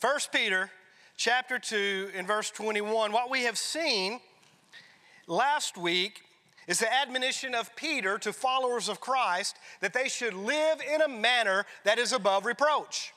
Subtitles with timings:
[0.00, 0.70] 1 Peter
[1.18, 3.12] chapter 2 in verse 21.
[3.12, 4.20] What we have seen
[5.26, 6.22] last week
[6.66, 11.08] is the admonition of Peter to followers of Christ that they should live in a
[11.08, 13.12] manner that is above reproach.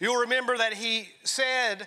[0.00, 1.86] You'll remember that he said,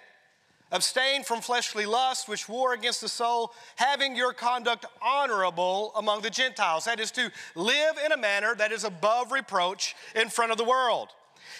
[0.71, 6.29] Abstain from fleshly lusts which war against the soul, having your conduct honorable among the
[6.29, 6.85] Gentiles.
[6.85, 10.65] That is to live in a manner that is above reproach in front of the
[10.65, 11.07] world.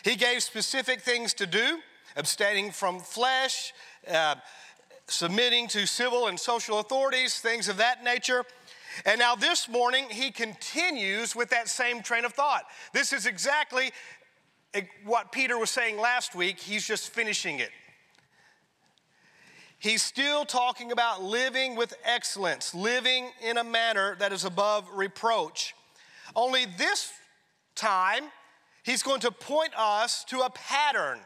[0.04, 1.80] He gave specific things to do
[2.20, 3.74] abstaining from flesh,
[4.08, 4.36] uh,
[5.08, 8.44] submitting to civil and social authorities, things of that nature.
[9.06, 12.64] And now this morning, he continues with that same train of thought.
[12.94, 13.92] This is exactly
[15.06, 17.72] what Peter was saying last week, he's just finishing it.
[19.80, 25.74] He's still talking about living with excellence, living in a manner that is above reproach.
[26.36, 27.14] Only this
[27.76, 28.26] time,
[28.84, 31.20] he's going to point us to a pattern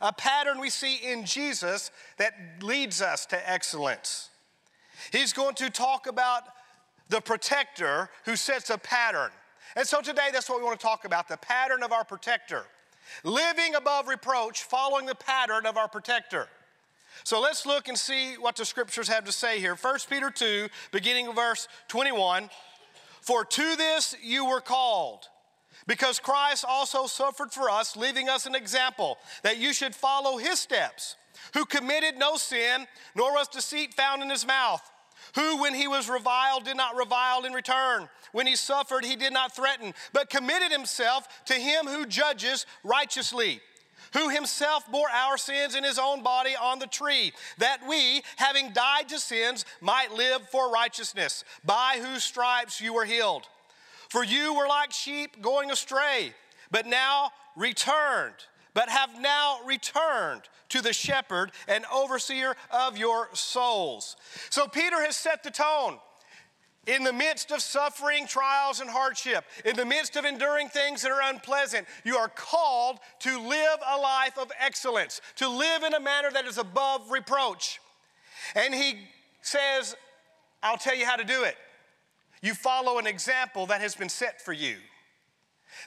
[0.00, 4.30] a pattern we see in Jesus that leads us to excellence.
[5.10, 6.44] He's going to talk about
[7.08, 9.30] the protector who sets a pattern.
[9.76, 12.64] And so today, that's what we want to talk about the pattern of our protector.
[13.24, 16.48] Living above reproach, following the pattern of our protector.
[17.24, 19.74] So let's look and see what the scriptures have to say here.
[19.74, 22.50] 1 Peter 2, beginning verse 21.
[23.20, 25.28] For to this you were called
[25.86, 30.58] because Christ also suffered for us, leaving us an example that you should follow his
[30.58, 31.16] steps,
[31.54, 34.82] who committed no sin, nor was deceit found in his mouth,
[35.34, 38.08] who, when he was reviled, did not revile in return.
[38.32, 43.60] When he suffered, he did not threaten, but committed himself to him who judges righteously
[44.12, 48.70] who himself bore our sins in his own body on the tree, that we, having
[48.72, 53.46] died to sins, might live for righteousness, by whose stripes you were healed.
[54.12, 56.34] For you were like sheep going astray,
[56.70, 58.34] but now returned,
[58.74, 64.16] but have now returned to the shepherd and overseer of your souls.
[64.50, 65.96] So Peter has set the tone.
[66.86, 71.10] In the midst of suffering, trials, and hardship, in the midst of enduring things that
[71.10, 76.00] are unpleasant, you are called to live a life of excellence, to live in a
[76.00, 77.80] manner that is above reproach.
[78.54, 79.08] And he
[79.40, 79.96] says,
[80.62, 81.56] I'll tell you how to do it.
[82.42, 84.76] You follow an example that has been set for you.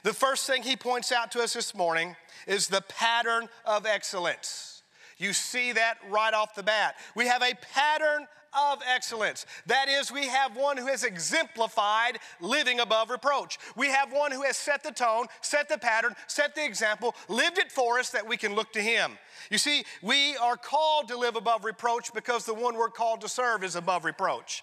[0.02, 4.82] The first thing he points out to us this morning is the pattern of excellence.
[5.18, 6.96] You see that right off the bat.
[7.14, 9.44] We have a pattern of excellence.
[9.66, 13.58] That is, we have one who has exemplified living above reproach.
[13.76, 17.58] We have one who has set the tone, set the pattern, set the example, lived
[17.58, 19.18] it for us that we can look to him.
[19.50, 23.28] You see, we are called to live above reproach because the one we're called to
[23.28, 24.62] serve is above reproach.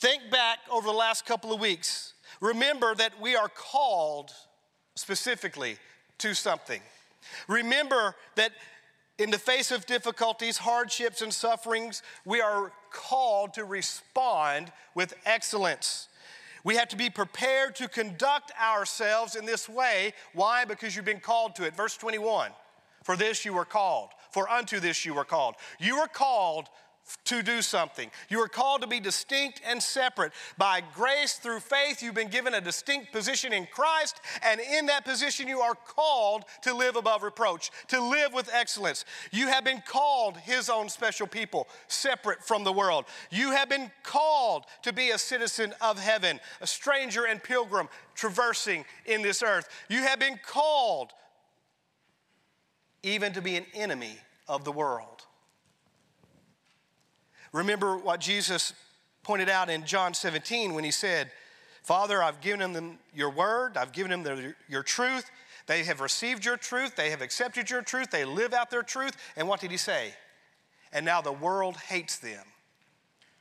[0.00, 2.14] Think back over the last couple of weeks.
[2.40, 4.30] Remember that we are called
[4.94, 5.76] specifically
[6.18, 6.80] to something.
[7.48, 8.52] Remember that
[9.18, 16.08] in the face of difficulties, hardships, and sufferings, we are called to respond with excellence.
[16.64, 20.14] We have to be prepared to conduct ourselves in this way.
[20.32, 20.64] Why?
[20.64, 21.76] Because you've been called to it.
[21.76, 22.52] Verse 21
[23.04, 25.56] For this you were called, for unto this you were called.
[25.78, 26.70] You were called
[27.24, 28.10] to do something.
[28.28, 30.32] You are called to be distinct and separate.
[30.58, 35.04] By grace through faith, you've been given a distinct position in Christ, and in that
[35.04, 39.04] position, you are called to live above reproach, to live with excellence.
[39.30, 43.04] You have been called His own special people, separate from the world.
[43.30, 48.84] You have been called to be a citizen of heaven, a stranger and pilgrim traversing
[49.06, 49.68] in this earth.
[49.88, 51.12] You have been called
[53.02, 54.18] even to be an enemy
[54.48, 55.24] of the world.
[57.52, 58.72] Remember what Jesus
[59.22, 61.30] pointed out in John 17 when he said,
[61.82, 65.30] Father, I've given them your word, I've given them the, your truth.
[65.66, 69.16] They have received your truth, they have accepted your truth, they live out their truth.
[69.36, 70.14] And what did he say?
[70.92, 72.44] And now the world hates them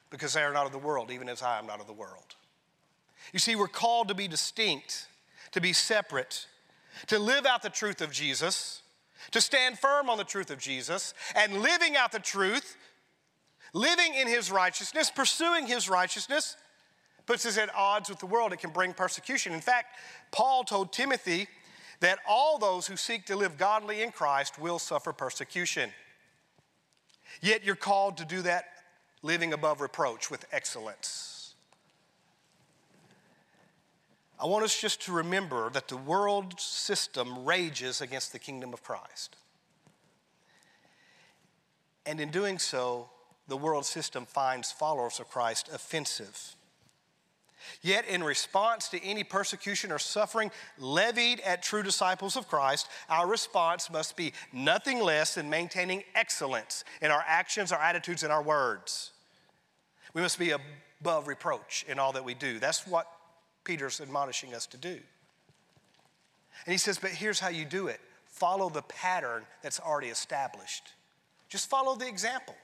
[0.09, 2.35] because they are not of the world, even as I am not of the world.
[3.33, 5.07] You see, we're called to be distinct,
[5.51, 6.47] to be separate,
[7.07, 8.81] to live out the truth of Jesus,
[9.31, 12.77] to stand firm on the truth of Jesus, and living out the truth
[13.73, 16.55] living in his righteousness, pursuing his righteousness,
[17.25, 18.53] puts us at odds with the world.
[18.53, 19.53] It can bring persecution.
[19.53, 19.95] In fact,
[20.31, 21.47] Paul told Timothy
[21.99, 25.91] that all those who seek to live godly in Christ will suffer persecution.
[27.41, 28.65] Yet you're called to do that
[29.21, 31.53] living above reproach with excellence.
[34.41, 38.81] I want us just to remember that the world system rages against the kingdom of
[38.81, 39.35] Christ.
[42.05, 43.09] And in doing so,
[43.49, 46.55] the world system finds followers of Christ offensive.
[47.81, 53.27] Yet, in response to any persecution or suffering levied at true disciples of Christ, our
[53.27, 58.41] response must be nothing less than maintaining excellence in our actions, our attitudes, and our
[58.41, 59.11] words.
[60.13, 62.59] We must be above reproach in all that we do.
[62.59, 63.07] That's what
[63.63, 64.97] Peter's admonishing us to do.
[66.65, 70.93] And he says, But here's how you do it follow the pattern that's already established.
[71.49, 72.55] Just follow the example.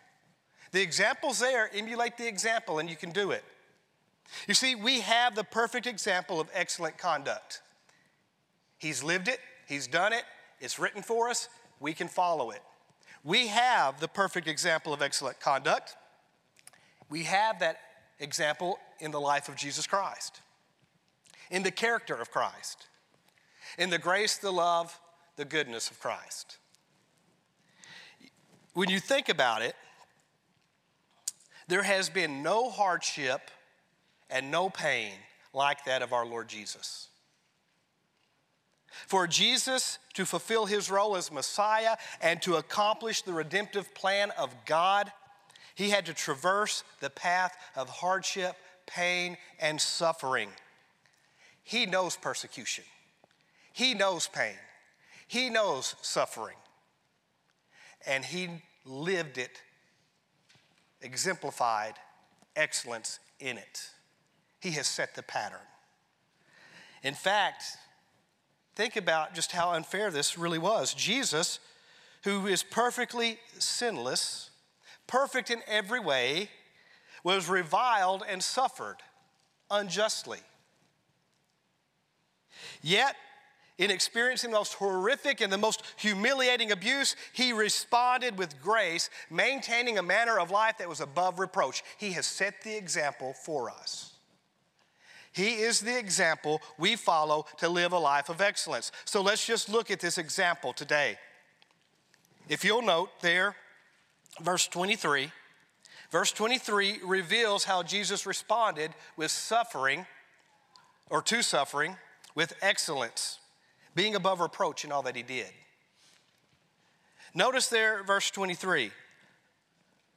[0.75, 3.45] The example's there, emulate the example, and you can do it.
[4.45, 7.61] You see, we have the perfect example of excellent conduct.
[8.77, 9.39] He's lived it,
[9.69, 10.25] He's done it,
[10.59, 11.47] it's written for us,
[11.79, 12.61] we can follow it.
[13.23, 15.95] We have the perfect example of excellent conduct.
[17.09, 17.77] We have that
[18.19, 20.41] example in the life of Jesus Christ,
[21.49, 22.87] in the character of Christ,
[23.77, 24.99] in the grace, the love,
[25.37, 26.57] the goodness of Christ.
[28.73, 29.73] When you think about it,
[31.67, 33.51] there has been no hardship
[34.29, 35.13] and no pain
[35.53, 37.07] like that of our Lord Jesus.
[39.07, 44.53] For Jesus to fulfill his role as Messiah and to accomplish the redemptive plan of
[44.65, 45.11] God,
[45.75, 50.49] he had to traverse the path of hardship, pain, and suffering.
[51.63, 52.85] He knows persecution,
[53.73, 54.55] he knows pain,
[55.27, 56.57] he knows suffering,
[58.07, 58.49] and he
[58.85, 59.61] lived it,
[61.05, 61.93] exemplified
[62.55, 63.89] excellence in it.
[64.59, 65.59] He has set the pattern.
[67.03, 67.63] In fact,
[68.75, 70.93] think about just how unfair this really was.
[70.93, 71.59] Jesus,
[72.23, 74.49] who is perfectly sinless,
[75.05, 76.49] perfect in every way,
[77.23, 78.97] was reviled and suffered
[79.69, 80.39] unjustly.
[82.81, 83.15] Yet,
[83.77, 89.97] in experiencing the most horrific and the most humiliating abuse, he responded with grace, maintaining
[89.97, 91.83] a manner of life that was above reproach.
[91.97, 94.13] He has set the example for us.
[95.33, 98.93] He is the example we follow to live a life of excellence.
[99.03, 101.17] So let's just look at this example today.
[102.47, 103.57] If you'll note there,
[104.39, 105.31] verse 23,
[106.09, 110.05] verse 23 reveals how Jesus responded with suffering
[111.09, 111.97] or to suffering
[112.33, 113.39] with excellence,
[113.95, 115.49] being above reproach in all that he did.
[117.33, 118.91] Notice there, verse 23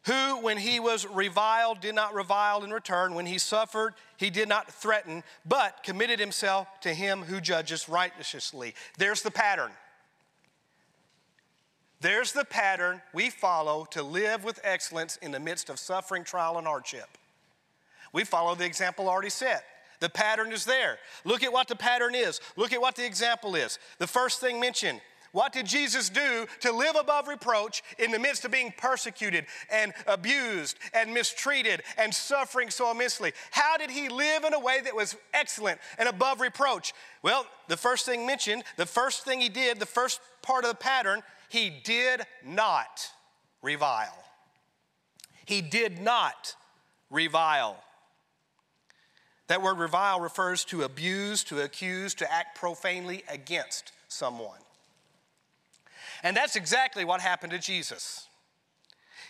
[0.09, 3.15] who, when he was reviled, did not revile in return.
[3.15, 8.75] When he suffered, he did not threaten, but committed himself to him who judges righteously.
[8.97, 9.71] There's the pattern.
[12.01, 16.57] There's the pattern we follow to live with excellence in the midst of suffering, trial,
[16.57, 17.09] and hardship.
[18.13, 19.65] We follow the example already set.
[20.01, 20.99] The pattern is there.
[21.25, 22.41] Look at what the pattern is.
[22.57, 23.79] Look at what the example is.
[23.99, 25.01] The first thing mentioned
[25.33, 29.93] what did Jesus do to live above reproach in the midst of being persecuted and
[30.07, 33.33] abused and mistreated and suffering so immensely?
[33.51, 36.95] How did he live in a way that was excellent and above reproach?
[37.23, 40.77] Well, the first thing mentioned, the first thing he did, the first part of the
[40.77, 43.11] pattern, he did not
[43.61, 44.25] revile.
[45.45, 46.55] He did not
[47.11, 47.83] revile.
[49.49, 54.59] That word revile refers to abuse, to accuse, to act profanely against someone.
[56.23, 58.27] And that's exactly what happened to Jesus.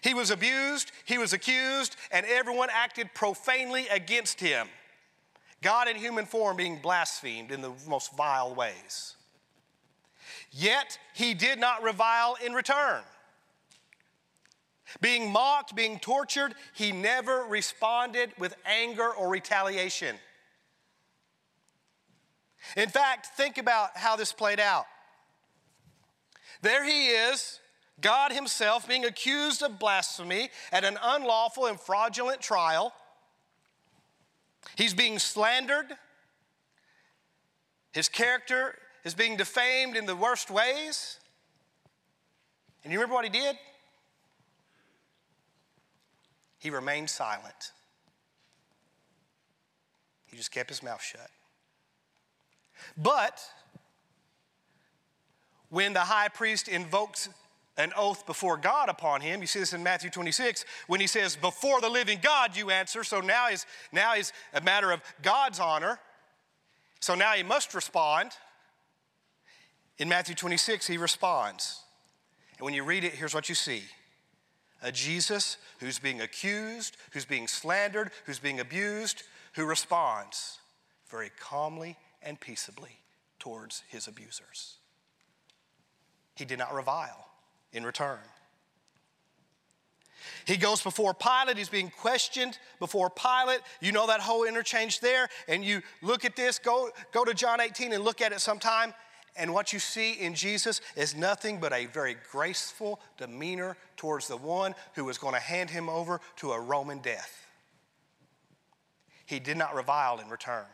[0.00, 4.69] He was abused, he was accused, and everyone acted profanely against him.
[5.61, 9.17] God in human form being blasphemed in the most vile ways.
[10.53, 13.03] Yet he did not revile in return.
[15.01, 20.17] Being mocked, being tortured, he never responded with anger or retaliation.
[22.77, 24.87] In fact, think about how this played out.
[26.63, 27.61] There he is,
[28.01, 32.93] God Himself, being accused of blasphemy at an unlawful and fraudulent trial.
[34.77, 35.87] He's being slandered.
[37.93, 41.19] His character is being defamed in the worst ways.
[42.85, 43.57] And you remember what he did?
[46.58, 47.72] He remained silent.
[50.27, 51.31] He just kept his mouth shut.
[52.96, 53.41] But
[55.70, 57.29] when the high priest invokes
[57.79, 59.41] an oath before God upon him.
[59.41, 63.05] You see this in Matthew 26 when he says, Before the living God you answer.
[63.05, 65.98] So now is now is a matter of God's honor.
[67.00, 68.32] So now he must respond.
[69.98, 71.81] In Matthew 26, he responds.
[72.58, 73.84] And when you read it, here's what you see
[74.82, 79.23] a Jesus who's being accused, who's being slandered, who's being abused,
[79.55, 80.58] who responds
[81.11, 83.01] very calmly and peaceably
[83.39, 84.77] towards his abusers.
[86.35, 87.27] He did not revile
[87.73, 88.19] in return.
[90.44, 91.56] He goes before Pilate.
[91.56, 93.61] He's being questioned before Pilate.
[93.81, 95.29] You know that whole interchange there.
[95.47, 98.94] And you look at this, go, go to John 18 and look at it sometime.
[99.39, 104.37] And what you see in Jesus is nothing but a very graceful demeanor towards the
[104.37, 107.47] one who was going to hand him over to a Roman death.
[109.27, 110.65] He did not revile in return.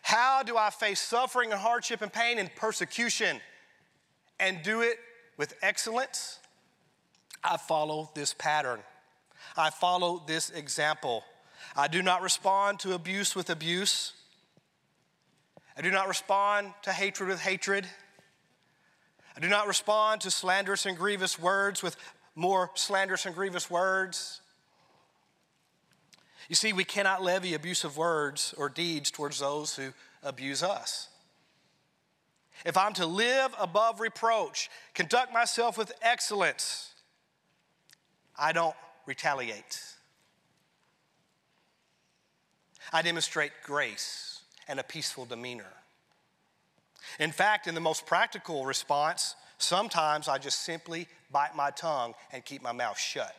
[0.00, 3.40] How do I face suffering and hardship and pain and persecution
[4.40, 4.96] and do it
[5.36, 6.38] with excellence?
[7.44, 8.80] I follow this pattern.
[9.56, 11.22] I follow this example.
[11.76, 14.14] I do not respond to abuse with abuse.
[15.76, 17.86] I do not respond to hatred with hatred.
[19.36, 21.96] I do not respond to slanderous and grievous words with
[22.34, 24.40] more slanderous and grievous words.
[26.48, 29.92] You see, we cannot levy abusive words or deeds towards those who
[30.22, 31.08] abuse us.
[32.64, 36.94] If I'm to live above reproach, conduct myself with excellence,
[38.38, 39.82] I don't retaliate.
[42.92, 44.35] I demonstrate grace
[44.68, 45.72] and a peaceful demeanor.
[47.18, 52.44] In fact, in the most practical response, sometimes I just simply bite my tongue and
[52.44, 53.34] keep my mouth shut.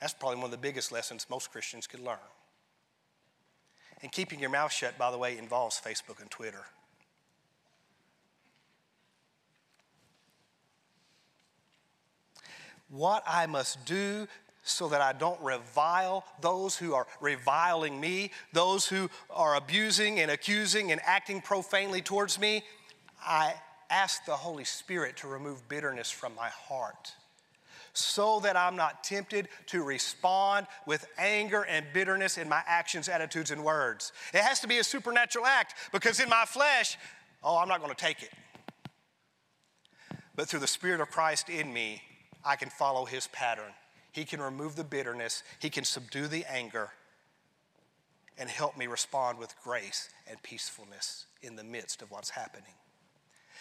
[0.00, 2.18] That's probably one of the biggest lessons most Christians could learn.
[4.02, 6.64] And keeping your mouth shut, by the way, involves Facebook and Twitter.
[12.88, 14.26] What I must do
[14.62, 20.30] so that I don't revile those who are reviling me, those who are abusing and
[20.30, 22.62] accusing and acting profanely towards me,
[23.20, 23.54] I
[23.90, 27.12] ask the Holy Spirit to remove bitterness from my heart
[27.94, 33.50] so that I'm not tempted to respond with anger and bitterness in my actions, attitudes,
[33.50, 34.12] and words.
[34.32, 36.96] It has to be a supernatural act because in my flesh,
[37.44, 38.30] oh, I'm not going to take it.
[40.34, 42.00] But through the Spirit of Christ in me,
[42.44, 43.72] I can follow His pattern.
[44.12, 46.90] He can remove the bitterness, He can subdue the anger,
[48.38, 52.74] and help me respond with grace and peacefulness in the midst of what's happening.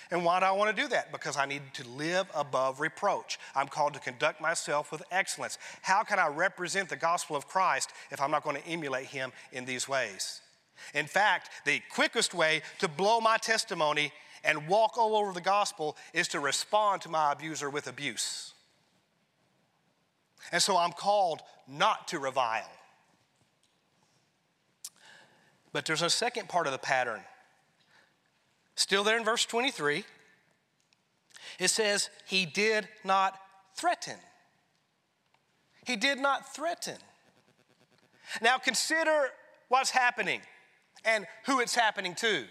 [0.10, 1.12] And why do I want to do that?
[1.12, 3.40] Because I need to live above reproach.
[3.56, 5.58] I'm called to conduct myself with excellence.
[5.82, 9.32] How can I represent the gospel of Christ if I'm not going to emulate him
[9.54, 10.42] in these ways?
[10.94, 14.12] In fact, the quickest way to blow my testimony
[14.44, 18.54] and walk all over the gospel is to respond to my abuser with abuse.
[20.52, 22.70] And so I'm called not to revile.
[25.74, 27.22] But there's a second part of the pattern
[28.82, 30.04] Still there in verse 23,
[31.60, 33.38] it says, He did not
[33.76, 34.16] threaten.
[35.86, 36.98] He did not threaten.
[38.42, 39.30] Now consider
[39.68, 40.42] what's happening
[41.06, 42.46] and who it's happening to.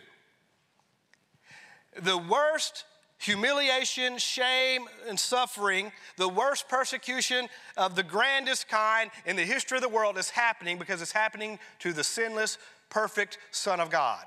[2.00, 2.85] The worst
[3.20, 9.82] humiliation, shame, and suffering, the worst persecution of the grandest kind in the history of
[9.82, 12.58] the world is happening because it's happening to the sinless,
[12.88, 14.24] perfect Son of God.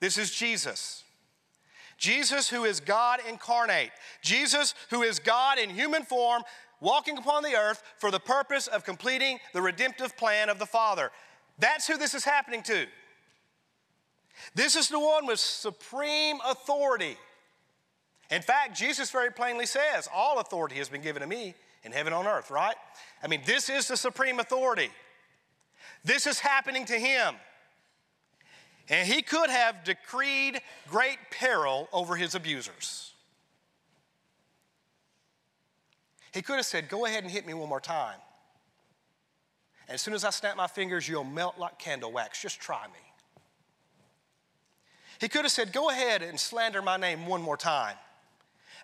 [0.00, 1.04] This is Jesus.
[1.96, 3.90] Jesus, who is God incarnate.
[4.20, 6.42] Jesus, who is God in human form,
[6.80, 11.10] walking upon the earth for the purpose of completing the redemptive plan of the Father.
[11.60, 12.86] That's who this is happening to.
[14.56, 17.16] This is the one with supreme authority.
[18.34, 22.12] In fact, Jesus very plainly says, All authority has been given to me in heaven
[22.12, 22.74] and on earth, right?
[23.22, 24.90] I mean, this is the supreme authority.
[26.04, 27.36] This is happening to him.
[28.88, 33.12] And he could have decreed great peril over his abusers.
[36.32, 38.18] He could have said, Go ahead and hit me one more time.
[39.86, 42.42] And as soon as I snap my fingers, you'll melt like candle wax.
[42.42, 42.98] Just try me.
[45.20, 47.94] He could have said, Go ahead and slander my name one more time,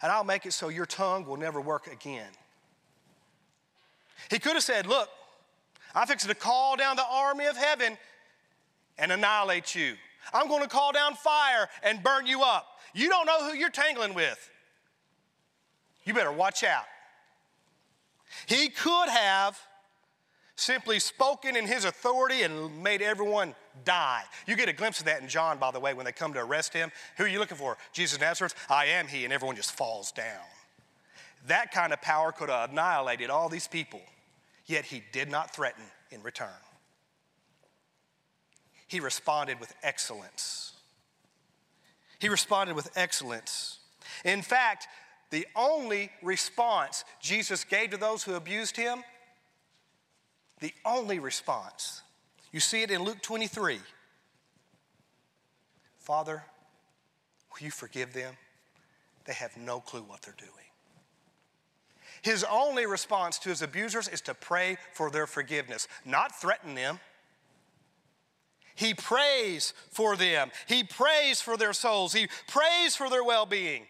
[0.02, 2.30] and I'll make it so your tongue will never work again.
[4.30, 5.09] He could have said, Look,
[5.95, 7.97] I'm fixing to call down the army of heaven
[8.99, 9.95] and annihilate you.
[10.33, 12.66] I'm going to call down fire and burn you up.
[12.95, 14.50] You don't know who you're tangling with.
[16.04, 16.85] You better watch out.
[18.47, 19.59] He could have
[20.61, 24.23] simply spoken in his authority and made everyone die.
[24.47, 26.40] You get a glimpse of that in John, by the way, when they come to
[26.40, 26.90] arrest him.
[27.17, 27.76] Who are you looking for?
[27.93, 28.55] Jesus of Nazareth?
[28.69, 30.45] I am he, and everyone just falls down.
[31.47, 34.02] That kind of power could have annihilated all these people,
[34.67, 36.50] yet he did not threaten in return
[38.90, 40.73] he responded with excellence.
[42.19, 43.79] He responded with excellence.
[44.25, 44.88] In fact,
[45.31, 49.05] the only response Jesus gave to those who abused him,
[50.61, 52.02] the only response,
[52.52, 53.81] you see it in Luke 23.
[55.99, 56.45] Father,
[57.50, 58.35] will you forgive them?
[59.25, 60.50] They have no clue what they're doing.
[62.23, 67.00] his only response to his abusers is to pray for their forgiveness, not threaten them.
[68.75, 70.50] He prays for them.
[70.67, 72.12] He prays for their souls.
[72.12, 73.87] He prays for their well being.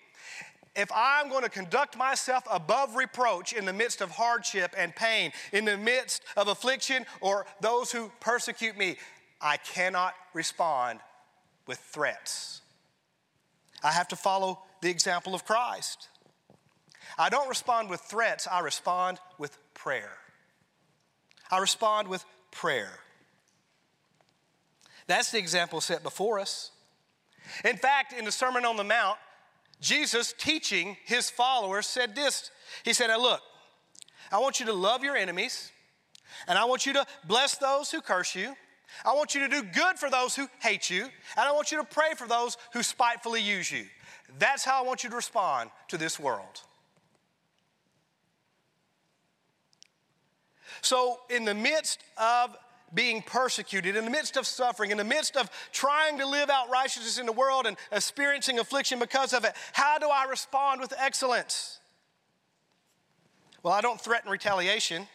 [0.76, 5.32] If I'm going to conduct myself above reproach in the midst of hardship and pain,
[5.52, 8.96] in the midst of affliction or those who persecute me,
[9.40, 11.00] I cannot respond
[11.66, 12.60] with threats.
[13.82, 16.08] I have to follow the example of Christ.
[17.18, 20.12] I don't respond with threats, I respond with prayer.
[21.50, 23.00] I respond with prayer.
[25.06, 26.70] That's the example set before us.
[27.64, 29.18] In fact, in the Sermon on the Mount,
[29.80, 32.50] Jesus teaching his followers said this
[32.84, 33.40] He said, Now look,
[34.30, 35.72] I want you to love your enemies,
[36.46, 38.54] and I want you to bless those who curse you.
[39.04, 41.78] I want you to do good for those who hate you, and I want you
[41.78, 43.84] to pray for those who spitefully use you.
[44.38, 46.62] That's how I want you to respond to this world.
[50.82, 52.56] So, in the midst of
[52.92, 56.70] being persecuted, in the midst of suffering, in the midst of trying to live out
[56.70, 60.92] righteousness in the world and experiencing affliction because of it, how do I respond with
[60.98, 61.78] excellence?
[63.62, 65.06] Well, I don't threaten retaliation,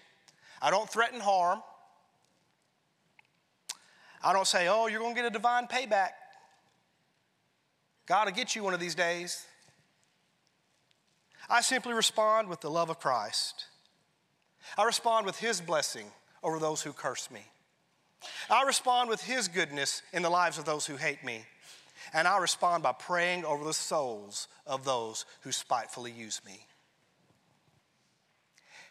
[0.62, 1.62] I don't threaten harm.
[4.24, 6.10] I don't say, oh, you're going to get a divine payback.
[8.08, 9.46] God will get you one of these days.
[11.48, 13.66] I simply respond with the love of Christ.
[14.80, 16.08] I respond with His blessing
[16.42, 17.46] over those who curse me.
[18.50, 21.46] I respond with His goodness in the lives of those who hate me.
[22.14, 26.66] And I respond by praying over the souls of those who spitefully use me.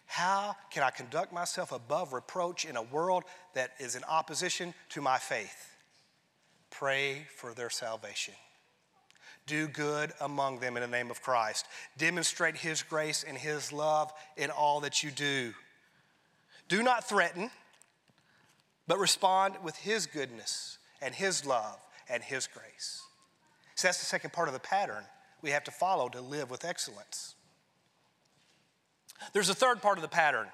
[0.07, 3.25] How can I conduct myself above reproach in a world
[3.55, 5.71] that is in opposition to my faith?
[6.71, 8.35] Pray for their salvation.
[9.47, 11.67] Do good among them in the name of Christ.
[11.99, 15.53] Demonstrate His grace and His love in all that you do.
[16.69, 17.51] Do not threaten
[18.87, 23.03] but respond with His goodness and His love and His grace.
[23.75, 25.05] So that's the second part of the pattern
[25.43, 27.35] we have to follow to live with excellence.
[29.33, 30.47] There's a third part of the pattern.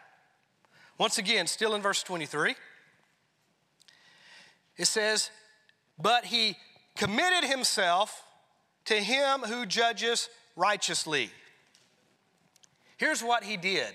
[0.99, 2.55] Once again, still in verse 23,
[4.77, 5.31] it says,
[5.99, 6.57] But he
[6.97, 8.23] committed himself
[8.87, 11.31] to him who judges righteously.
[12.97, 13.95] Here's what he did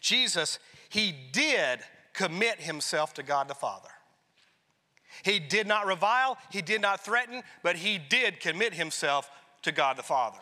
[0.00, 1.80] Jesus, he did
[2.18, 3.88] commit himself to God the Father.
[5.22, 9.30] He did not revile, he did not threaten, but he did commit himself
[9.62, 10.40] to God the Father.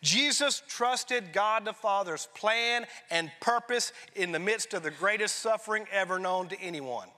[0.00, 5.86] Jesus trusted God the Father's plan and purpose in the midst of the greatest suffering
[5.92, 7.08] ever known to anyone.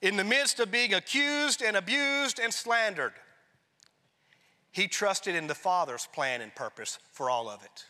[0.00, 3.12] In the midst of being accused and abused and slandered,
[4.72, 7.84] he trusted in the Father's plan and purpose for all of it.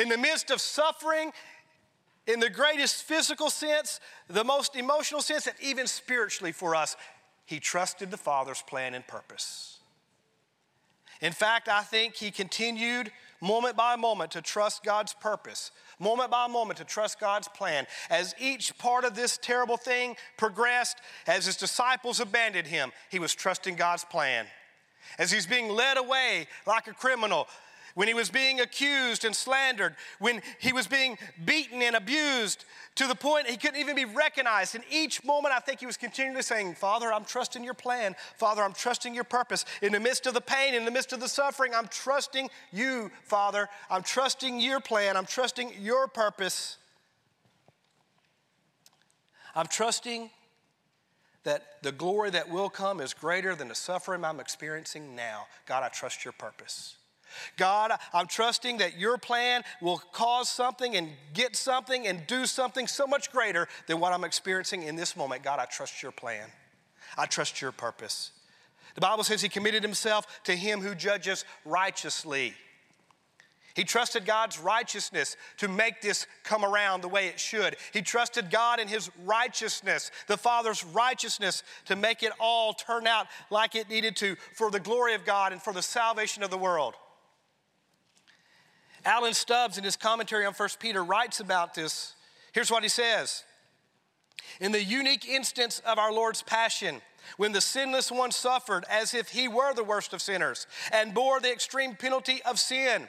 [0.00, 1.32] In the midst of suffering
[2.26, 6.96] in the greatest physical sense, the most emotional sense, and even spiritually for us,
[7.44, 9.78] he trusted the Father's plan and purpose.
[11.20, 13.10] In fact, I think he continued
[13.40, 17.86] moment by moment to trust God's purpose, moment by moment to trust God's plan.
[18.10, 23.34] As each part of this terrible thing progressed, as his disciples abandoned him, he was
[23.34, 24.46] trusting God's plan.
[25.18, 27.46] As he's being led away like a criminal,
[27.96, 33.06] when he was being accused and slandered, when he was being beaten and abused to
[33.06, 34.74] the point he couldn't even be recognized.
[34.74, 38.14] In each moment, I think he was continually saying, Father, I'm trusting your plan.
[38.36, 39.64] Father, I'm trusting your purpose.
[39.80, 43.10] In the midst of the pain, in the midst of the suffering, I'm trusting you,
[43.24, 43.66] Father.
[43.90, 45.16] I'm trusting your plan.
[45.16, 46.76] I'm trusting your purpose.
[49.54, 50.28] I'm trusting
[51.44, 55.46] that the glory that will come is greater than the suffering I'm experiencing now.
[55.64, 56.96] God, I trust your purpose.
[57.56, 62.86] God, I'm trusting that your plan will cause something and get something and do something
[62.86, 65.42] so much greater than what I'm experiencing in this moment.
[65.42, 66.48] God, I trust your plan.
[67.16, 68.32] I trust your purpose.
[68.94, 72.54] The Bible says he committed himself to him who judges righteously.
[73.76, 77.76] He trusted God's righteousness to make this come around the way it should.
[77.92, 83.26] He trusted God in His righteousness, the Father's righteousness, to make it all turn out
[83.50, 86.56] like it needed to for the glory of God and for the salvation of the
[86.56, 86.94] world.
[89.06, 92.14] Alan Stibbs, in his commentary on 1 Peter, writes about this.
[92.52, 93.44] Here's what he says
[94.60, 97.00] In the unique instance of our Lord's passion,
[97.36, 101.40] when the sinless one suffered as if he were the worst of sinners and bore
[101.40, 103.08] the extreme penalty of sin.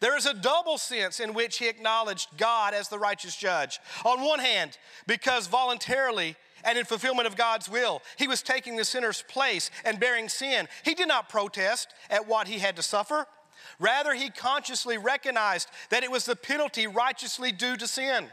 [0.00, 3.78] There is a double sense in which he acknowledged God as the righteous judge.
[4.04, 8.84] On one hand, because voluntarily and in fulfillment of God's will, he was taking the
[8.84, 10.68] sinner's place and bearing sin.
[10.84, 13.26] He did not protest at what he had to suffer.
[13.78, 18.26] Rather, he consciously recognized that it was the penalty righteously due to sin.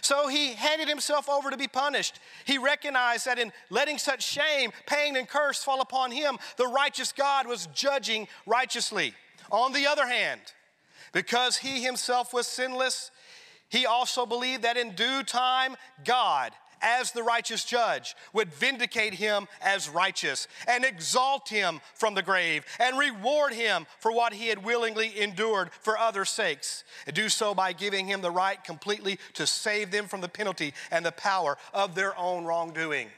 [0.00, 2.18] So he handed himself over to be punished.
[2.44, 7.12] He recognized that in letting such shame, pain, and curse fall upon him, the righteous
[7.12, 9.14] God was judging righteously.
[9.50, 10.40] On the other hand,
[11.12, 13.10] because he himself was sinless,
[13.68, 19.48] he also believed that in due time, God as the righteous judge, would vindicate him
[19.60, 24.64] as righteous and exalt him from the grave and reward him for what he had
[24.64, 26.84] willingly endured for others' sakes.
[27.06, 30.74] And do so by giving him the right completely to save them from the penalty
[30.90, 33.08] and the power of their own wrongdoing.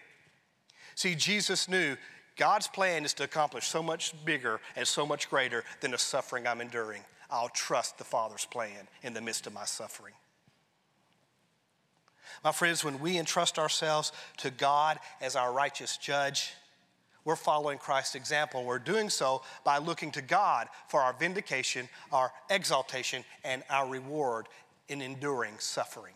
[0.95, 1.97] See, Jesus knew
[2.37, 6.47] God's plan is to accomplish so much bigger and so much greater than the suffering
[6.47, 7.03] I'm enduring.
[7.31, 10.15] I'll trust the Father's plan in the midst of my suffering.
[12.45, 16.53] My friends, when we entrust ourselves to God as our righteous judge,
[17.25, 18.65] we're following Christ's example.
[18.65, 24.47] We're doing so by looking to God for our vindication, our exaltation, and our reward
[24.89, 26.15] in enduring suffering.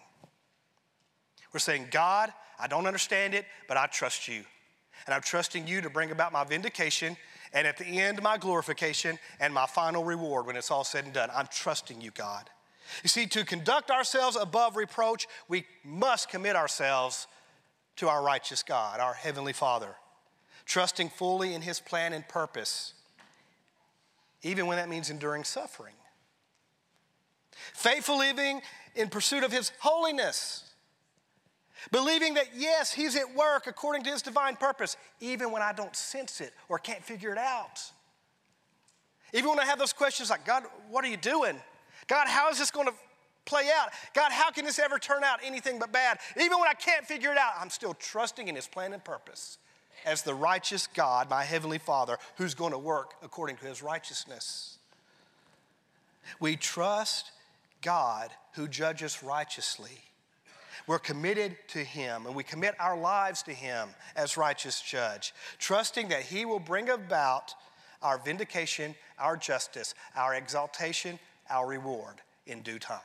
[1.53, 4.45] We're saying, God, I don't understand it, but I trust you.
[5.07, 7.17] And I'm trusting you to bring about my vindication
[7.53, 11.13] and at the end, my glorification and my final reward when it's all said and
[11.13, 11.31] done.
[11.35, 12.49] I'm trusting you, God.
[13.03, 17.27] You see, to conduct ourselves above reproach, we must commit ourselves
[17.97, 19.95] to our righteous God, our Heavenly Father,
[20.65, 22.95] trusting fully in His plan and purpose,
[24.43, 25.95] even when that means enduring suffering.
[27.75, 28.63] Faithful living
[28.95, 30.65] in pursuit of His holiness.
[31.93, 35.95] Believing that, yes, He's at work according to His divine purpose, even when I don't
[35.95, 37.81] sense it or can't figure it out.
[39.33, 41.61] Even when I have those questions like, God, what are you doing?
[42.11, 42.95] God, how is this going to
[43.45, 43.91] play out?
[44.15, 46.19] God, how can this ever turn out anything but bad?
[46.37, 49.59] Even when I can't figure it out, I'm still trusting in His plan and purpose
[50.05, 54.79] as the righteous God, my Heavenly Father, who's going to work according to His righteousness.
[56.41, 57.31] We trust
[57.81, 60.03] God who judges righteously.
[60.89, 66.09] We're committed to Him and we commit our lives to Him as righteous judge, trusting
[66.09, 67.55] that He will bring about
[68.03, 73.01] our vindication, our justice, our exaltation, our reward in due time.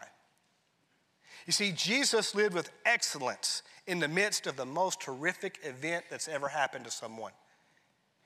[1.45, 6.27] You see, Jesus lived with excellence in the midst of the most horrific event that's
[6.27, 7.31] ever happened to someone.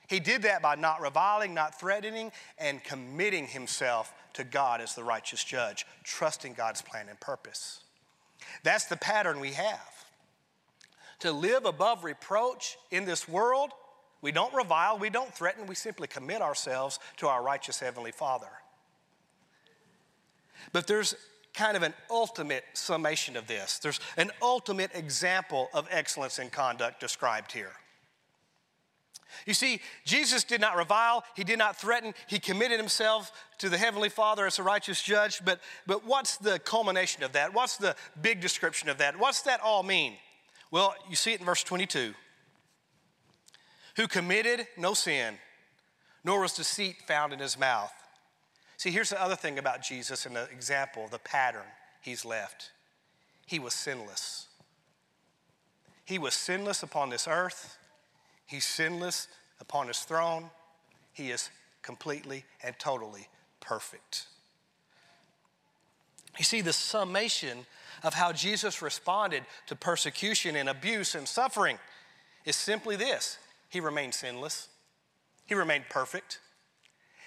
[0.08, 5.04] He did that by not reviling, not threatening, and committing himself to God as the
[5.04, 7.80] righteous judge, trusting God's plan and purpose.
[8.64, 10.04] That's the pattern we have.
[11.20, 13.70] To live above reproach in this world,
[14.22, 18.48] we don't revile, we don't threaten, we simply commit ourselves to our righteous Heavenly Father.
[20.72, 21.14] But there's
[21.54, 23.78] kind of an ultimate summation of this.
[23.78, 27.72] There's an ultimate example of excellence in conduct described here.
[29.46, 33.78] You see, Jesus did not revile, he did not threaten, he committed himself to the
[33.78, 35.40] Heavenly Father as a righteous judge.
[35.44, 37.54] But, but what's the culmination of that?
[37.54, 39.18] What's the big description of that?
[39.18, 40.14] What's that all mean?
[40.70, 42.14] Well, you see it in verse 22
[43.96, 45.34] who committed no sin,
[46.24, 47.92] nor was deceit found in his mouth.
[48.80, 51.66] See, here's the other thing about Jesus and the example, the pattern
[52.00, 52.70] he's left.
[53.44, 54.46] He was sinless.
[56.06, 57.76] He was sinless upon this earth.
[58.46, 59.28] He's sinless
[59.60, 60.48] upon his throne.
[61.12, 61.50] He is
[61.82, 63.28] completely and totally
[63.60, 64.24] perfect.
[66.38, 67.66] You see, the summation
[68.02, 71.78] of how Jesus responded to persecution and abuse and suffering
[72.46, 73.36] is simply this
[73.68, 74.68] He remained sinless,
[75.44, 76.38] He remained perfect.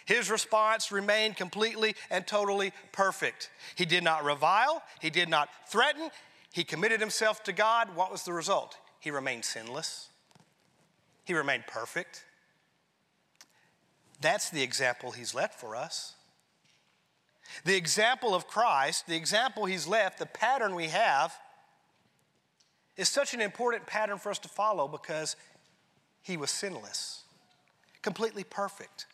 [0.06, 3.50] His response remained completely and totally perfect.
[3.76, 6.10] He did not revile, he did not threaten,
[6.52, 7.96] he committed himself to God.
[7.96, 8.78] What was the result?
[9.00, 10.10] He remained sinless,
[11.24, 12.24] he remained perfect.
[14.22, 16.16] That's the example he's left for us.
[17.66, 21.34] The example of Christ, the example he's left, the pattern we have,
[22.96, 25.36] is such an important pattern for us to follow because
[26.22, 27.24] he was sinless,
[28.02, 29.08] completely perfect.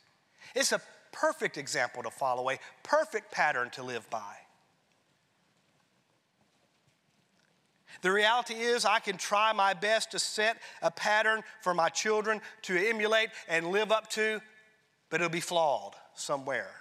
[0.56, 0.82] It's a
[1.12, 4.36] perfect example to follow, a perfect pattern to live by.
[8.02, 12.40] The reality is, I can try my best to set a pattern for my children
[12.64, 14.40] to emulate and live up to,
[15.10, 16.72] but it'll be flawed somewhere.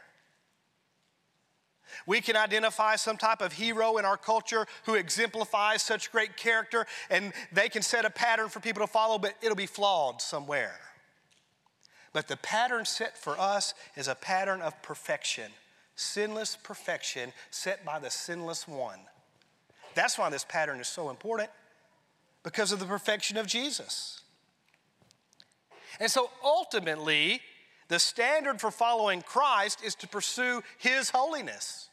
[2.06, 6.86] We can identify some type of hero in our culture who exemplifies such great character,
[7.10, 10.78] and they can set a pattern for people to follow, but it'll be flawed somewhere.
[12.12, 15.52] But the pattern set for us is a pattern of perfection,
[15.96, 19.00] sinless perfection set by the sinless one.
[19.94, 21.50] That's why this pattern is so important,
[22.42, 24.20] because of the perfection of Jesus.
[26.00, 27.40] And so ultimately,
[27.88, 31.87] The standard for following Christ is to pursue His holiness.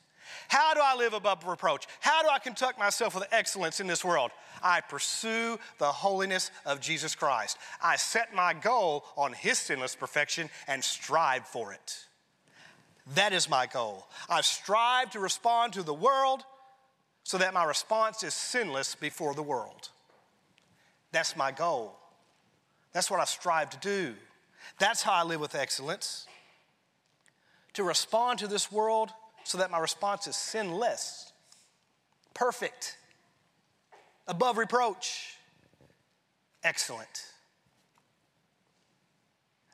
[0.48, 1.88] How do I live above reproach?
[2.00, 4.32] How do I conduct myself with excellence in this world?
[4.64, 7.58] I pursue the holiness of Jesus Christ.
[7.82, 12.06] I set my goal on His sinless perfection and strive for it.
[13.14, 14.08] That is my goal.
[14.30, 16.44] I strive to respond to the world
[17.24, 19.90] so that my response is sinless before the world.
[21.12, 21.96] That's my goal.
[22.94, 24.16] That's what I strive to do.
[24.80, 26.28] That's how I live with excellence.
[27.74, 29.12] To respond to this world
[29.46, 31.32] so that my response is sinless,
[32.34, 32.98] perfect,
[34.28, 35.36] above reproach,
[36.64, 37.28] excellent.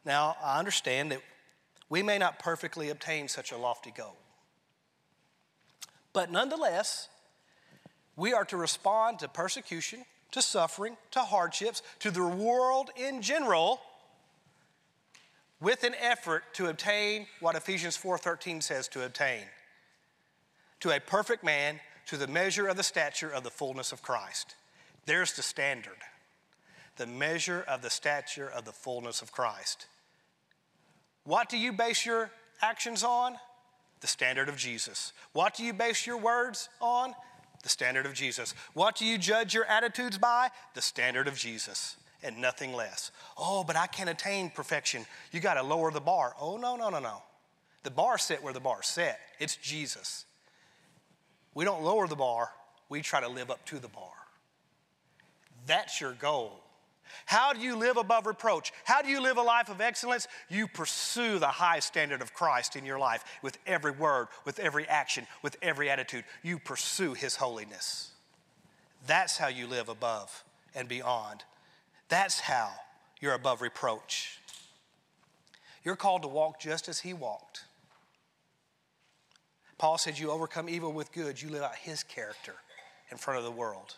[0.05, 1.21] Now, I understand that
[1.89, 4.17] we may not perfectly obtain such a lofty goal.
[6.11, 7.07] But nonetheless,
[8.17, 13.81] we are to respond to persecution, to suffering, to hardships, to the world in general
[15.61, 19.45] with an effort to obtain what Ephesians 4:13 says to obtain.
[20.81, 24.55] To a perfect man, to the measure of the stature of the fullness of Christ.
[25.05, 25.97] There's the standard.
[26.97, 29.87] The measure of the stature of the fullness of Christ.
[31.23, 33.35] What do you base your actions on?
[34.01, 35.13] The standard of Jesus.
[35.33, 37.13] What do you base your words on?
[37.63, 38.55] The standard of Jesus.
[38.73, 40.49] What do you judge your attitudes by?
[40.73, 43.11] The standard of Jesus and nothing less.
[43.37, 45.05] Oh, but I can't attain perfection.
[45.31, 46.33] You got to lower the bar.
[46.39, 47.23] Oh, no, no, no, no.
[47.83, 49.19] The bar set where the bar set.
[49.39, 50.25] It's Jesus.
[51.53, 52.49] We don't lower the bar,
[52.89, 54.11] we try to live up to the bar.
[55.65, 56.61] That's your goal.
[57.25, 58.71] How do you live above reproach?
[58.85, 60.27] How do you live a life of excellence?
[60.49, 64.87] You pursue the high standard of Christ in your life with every word, with every
[64.87, 66.23] action, with every attitude.
[66.41, 68.11] You pursue His holiness.
[69.07, 71.43] That's how you live above and beyond.
[72.07, 72.71] That's how
[73.19, 74.39] you're above reproach.
[75.83, 77.63] You're called to walk just as He walked.
[79.81, 82.53] Paul said, You overcome evil with good, you live out His character
[83.09, 83.95] in front of the world.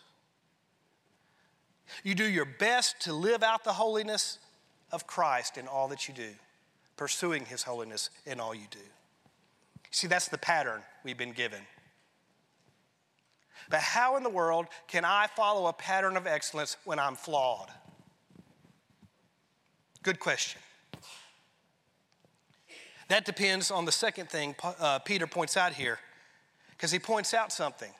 [2.02, 4.38] You do your best to live out the holiness
[4.92, 6.30] of Christ in all that you do,
[6.96, 8.78] pursuing His holiness in all you do.
[9.90, 11.60] See, that's the pattern we've been given.
[13.68, 17.68] But how in the world can I follow a pattern of excellence when I'm flawed?
[20.02, 20.62] Good question.
[23.08, 25.98] That depends on the second thing uh, Peter points out here,
[26.70, 27.92] because he points out something.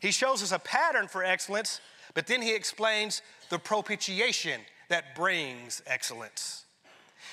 [0.00, 1.80] He shows us a pattern for excellence
[2.14, 6.64] but then he explains the propitiation that brings excellence.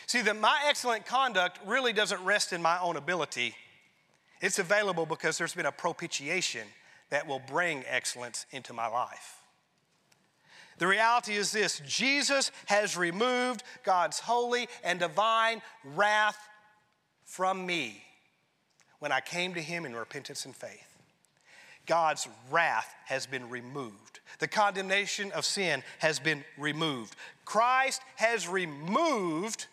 [0.08, 3.56] See, that my excellent conduct really doesn't rest in my own ability.
[4.42, 6.68] It's available because there's been a propitiation
[7.10, 9.40] that will bring excellence into my life.
[10.78, 16.38] The reality is this Jesus has removed God's holy and divine wrath
[17.26, 18.04] from me
[19.00, 20.98] when I came to Him in repentance and faith.
[21.86, 24.20] God's wrath has been removed.
[24.40, 27.16] The condemnation of sin has been removed.
[27.46, 29.68] Christ has removed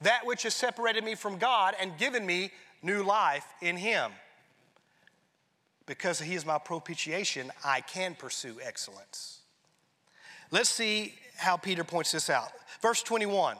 [0.00, 2.50] that which has separated me from God and given me
[2.82, 4.12] new life in Him.
[5.86, 9.40] Because He is my propitiation, I can pursue excellence.
[10.50, 12.52] Let's see how Peter points this out.
[12.80, 13.56] Verse 21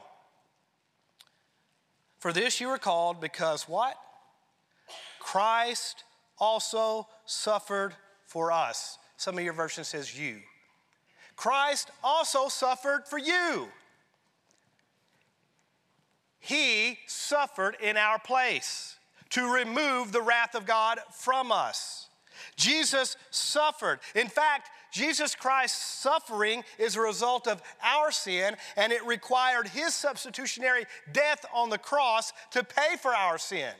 [2.25, 3.95] For this you are called because what?
[5.19, 6.03] Christ
[6.39, 7.93] also suffered
[8.25, 8.97] for us.
[9.15, 10.39] Some of your version says you.
[11.35, 13.67] Christ also suffered for you.
[16.39, 18.97] He suffered in our place
[19.29, 22.09] to remove the wrath of God from us.
[22.55, 23.99] Jesus suffered.
[24.15, 29.93] In fact, Jesus Christ's suffering is a result of our sin, and it required his
[29.93, 33.73] substitutionary death on the cross to pay for our sin.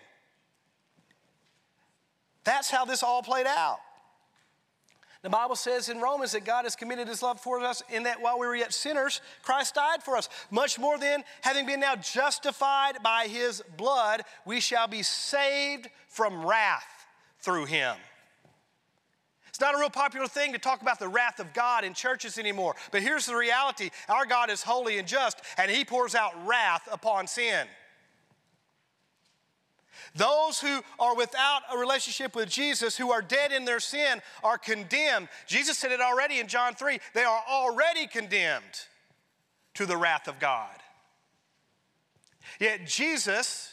[2.43, 3.77] That's how this all played out.
[5.21, 8.21] The Bible says in Romans that God has committed his love for us in that
[8.21, 10.27] while we were yet sinners, Christ died for us.
[10.51, 16.45] Much more than having been now justified by his blood, we shall be saved from
[16.45, 17.07] wrath
[17.39, 17.95] through him.
[19.55, 22.37] It's not a real popular thing to talk about the wrath of God in churches
[22.37, 26.33] anymore, but here's the reality our God is holy and just, and he pours out
[26.45, 27.65] wrath upon sin.
[30.13, 34.57] Those who are without a relationship with Jesus, who are dead in their sin, are
[34.57, 35.29] condemned.
[35.47, 38.81] Jesus said it already in John 3 they are already condemned
[39.75, 40.75] to the wrath of God.
[42.59, 43.71] Yet Jesus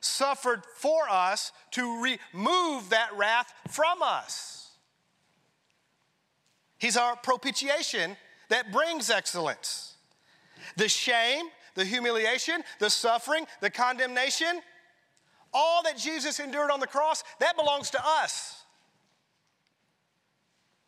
[0.00, 2.02] suffered for us to
[2.34, 4.63] remove that wrath from us.
[6.84, 8.14] He's our propitiation
[8.50, 9.94] that brings excellence.
[10.76, 14.60] The shame, the humiliation, the suffering, the condemnation,
[15.54, 18.64] all that Jesus endured on the cross, that belongs to us.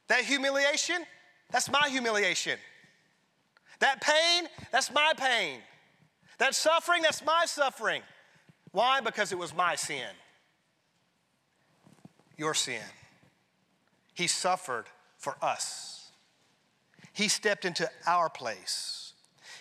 [0.08, 0.96] That humiliation,
[1.50, 2.58] that's my humiliation.
[3.78, 5.60] That pain, that's my pain.
[6.36, 8.02] That suffering, that's my suffering.
[8.72, 9.00] Why?
[9.00, 10.10] Because it was my sin.
[12.36, 12.82] Your sin.
[14.12, 14.84] He suffered
[15.18, 16.10] for us.
[17.12, 19.14] He stepped into our place.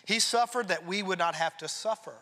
[0.05, 2.15] He suffered that we would not have to suffer.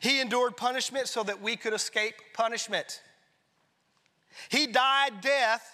[0.00, 3.02] He endured punishment so that we could escape punishment.
[4.48, 5.66] He died death,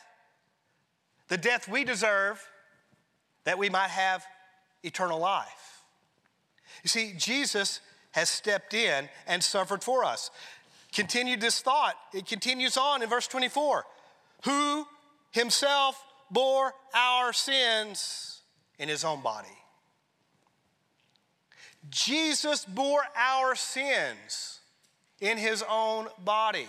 [1.28, 2.40] the death we deserve,
[3.44, 4.24] that we might have
[4.82, 5.82] eternal life.
[6.82, 7.80] You see, Jesus
[8.12, 10.30] has stepped in and suffered for us.
[10.92, 11.94] Continue this thought.
[12.12, 13.84] It continues on in verse 24.
[14.44, 14.86] Who
[15.30, 18.42] himself bore our sins
[18.78, 19.48] in his own body.
[21.88, 24.60] Jesus bore our sins
[25.20, 26.68] in his own body.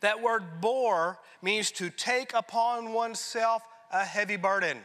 [0.00, 4.78] That word bore means to take upon oneself a heavy burden.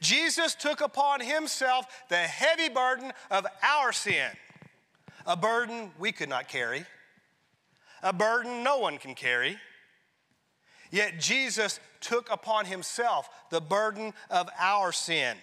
[0.00, 4.30] Jesus took upon himself the heavy burden of our sin,
[5.26, 6.84] a burden we could not carry,
[8.02, 9.58] a burden no one can carry.
[10.94, 15.36] Yet Jesus took upon himself the burden of our sin.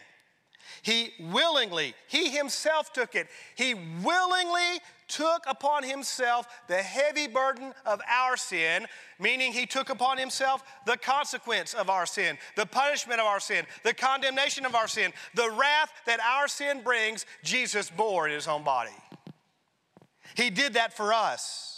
[0.82, 3.28] He willingly, he himself took it.
[3.56, 8.88] He willingly took upon himself the heavy burden of our sin,
[9.20, 13.66] meaning he took upon himself the consequence of our sin, the punishment of our sin,
[13.84, 18.48] the condemnation of our sin, the wrath that our sin brings, Jesus bore in his
[18.48, 18.96] own body.
[20.34, 21.71] He did that for us.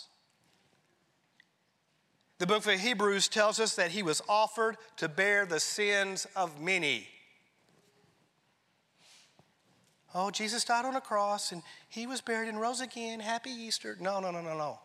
[2.44, 6.60] The book of Hebrews tells us that he was offered to bear the sins of
[6.60, 7.08] many.
[10.14, 13.22] Oh, Jesus died on a cross and he was buried and rose again.
[13.22, 13.96] Happy Easter.
[14.02, 14.82] No, no, no, no, no.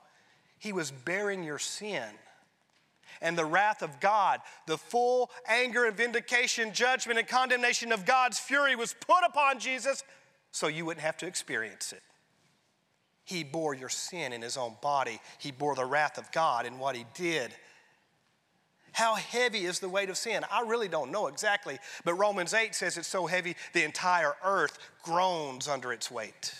[0.60, 2.04] He was bearing your sin
[3.20, 4.38] and the wrath of God.
[4.68, 10.04] The full anger and vindication, judgment, and condemnation of God's fury was put upon Jesus
[10.52, 12.04] so you wouldn't have to experience it.
[13.28, 16.78] He bore your sin in his own body, he bore the wrath of God in
[16.78, 17.52] what he did.
[18.92, 20.46] How heavy is the weight of sin?
[20.50, 24.78] I really don't know exactly, but Romans 8 says it's so heavy the entire earth
[25.02, 26.54] groans under its weight.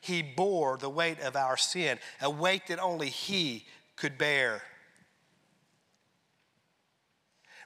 [0.00, 3.66] He bore the weight of our sin, a weight that only He
[3.96, 4.62] could bear.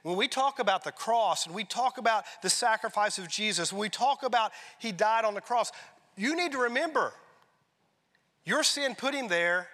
[0.03, 3.79] When we talk about the cross and we talk about the sacrifice of Jesus, when
[3.79, 5.71] we talk about He died on the cross,
[6.19, 7.13] you need to remember
[8.45, 9.67] your sin put Him there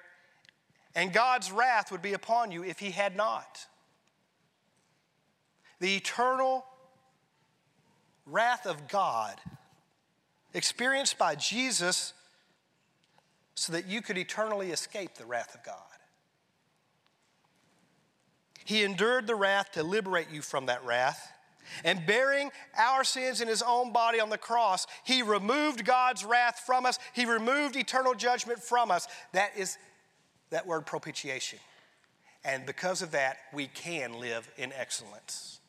[0.96, 3.68] and God's wrath would be upon you if he had not.
[5.82, 6.66] The eternal
[8.26, 9.36] wrath of God
[10.54, 12.14] experienced by Jesus
[13.56, 15.76] so that you could eternally escape the wrath of God.
[18.64, 21.32] He endured the wrath to liberate you from that wrath.
[21.84, 26.64] And bearing our sins in his own body on the cross, he removed God's wrath
[26.66, 27.00] from us.
[27.14, 29.08] He removed eternal judgment from us.
[29.34, 29.78] That is
[30.50, 31.60] that word propitiation.
[32.44, 35.60] And because of that, we can live in excellence.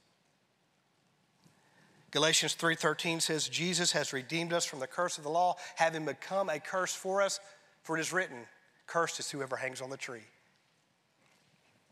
[2.10, 6.48] Galatians 3:13 says Jesus has redeemed us from the curse of the law, having become
[6.48, 7.40] a curse for us,
[7.82, 8.46] for it is written,
[8.86, 10.26] cursed is whoever hangs on the tree.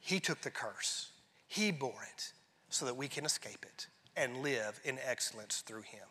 [0.00, 1.10] He took the curse.
[1.46, 2.32] He bore it
[2.74, 6.06] so that we can escape it and live in excellence through him.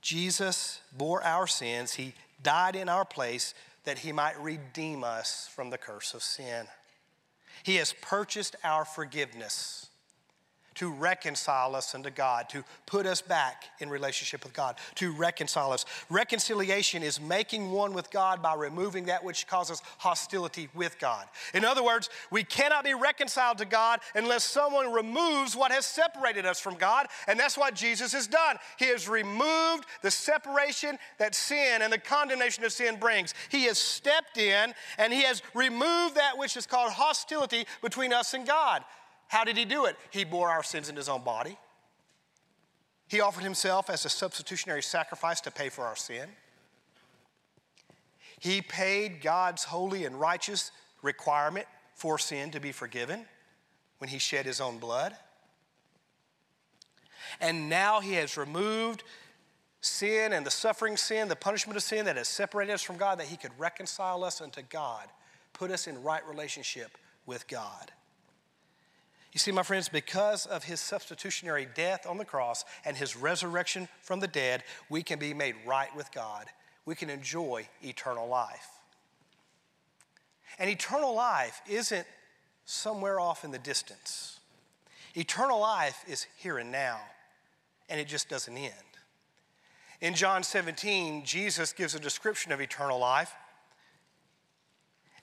[0.00, 1.94] Jesus bore our sins.
[1.94, 3.54] He died in our place
[3.84, 6.66] that he might redeem us from the curse of sin.
[7.64, 9.89] He has purchased our forgiveness
[10.76, 15.72] to reconcile us unto God, to put us back in relationship with God, to reconcile
[15.72, 15.84] us.
[16.08, 21.26] Reconciliation is making one with God by removing that which causes hostility with God.
[21.54, 26.46] In other words, we cannot be reconciled to God unless someone removes what has separated
[26.46, 28.56] us from God, and that's what Jesus has done.
[28.78, 33.34] He has removed the separation that sin and the condemnation of sin brings.
[33.50, 38.34] He has stepped in and he has removed that which is called hostility between us
[38.34, 38.84] and God.
[39.30, 39.94] How did he do it?
[40.10, 41.56] He bore our sins in his own body.
[43.06, 46.28] He offered himself as a substitutionary sacrifice to pay for our sin.
[48.40, 53.24] He paid God's holy and righteous requirement for sin to be forgiven
[53.98, 55.14] when he shed his own blood.
[57.40, 59.04] And now he has removed
[59.80, 63.20] sin and the suffering sin, the punishment of sin that has separated us from God,
[63.20, 65.06] that he could reconcile us unto God,
[65.52, 67.92] put us in right relationship with God.
[69.32, 73.88] You see, my friends, because of his substitutionary death on the cross and his resurrection
[74.02, 76.46] from the dead, we can be made right with God.
[76.84, 78.68] We can enjoy eternal life.
[80.58, 82.06] And eternal life isn't
[82.64, 84.40] somewhere off in the distance.
[85.14, 87.00] Eternal life is here and now,
[87.88, 88.72] and it just doesn't end.
[90.00, 93.32] In John 17, Jesus gives a description of eternal life.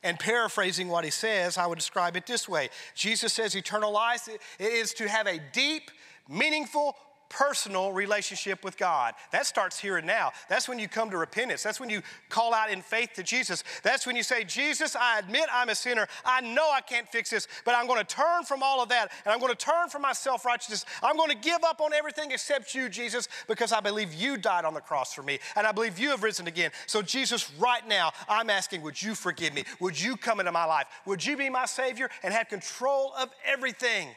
[0.08, 2.70] And paraphrasing what he says, I would describe it this way.
[2.95, 5.91] Jesus says eternal life is to have a deep,
[6.30, 6.95] meaningful,
[7.30, 9.13] personal relationship with God.
[9.32, 10.32] That starts here and now.
[10.49, 11.63] That's when you come to repentance.
[11.63, 13.63] That's when you call out in faith to Jesus.
[13.84, 16.07] That's when you say, Jesus, I admit I'm a sinner.
[16.25, 19.11] I know I can't fix this, but I'm going to turn from all of that
[19.25, 20.86] and I'm going to turn from my self righteousness.
[21.03, 24.65] I'm going to give up on everything except you, Jesus, because I believe you died
[24.65, 26.71] on the cross for me and I believe you have risen again.
[26.86, 29.63] So, Jesus, right now, I'm asking, would you forgive me?
[29.80, 30.88] Would you come into my life?
[31.05, 34.09] Would you be my Savior and have control of everything?